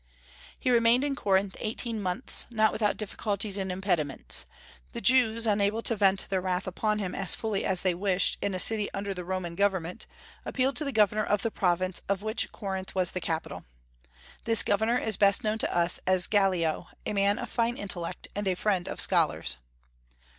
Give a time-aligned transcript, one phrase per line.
[0.59, 4.47] He remained in Corinth eighteen months, not without difficulties and impediments.
[4.93, 8.55] The Jews, unable to vent their wrath upon him as fully as they wished in
[8.55, 10.07] a city under the Roman government,
[10.43, 13.63] appealed to the governor of the province of which Corinth was the capital.
[14.45, 18.47] This governor is best known to us as Gallio, a man of fine intellect, and
[18.47, 19.57] a friend of scholars.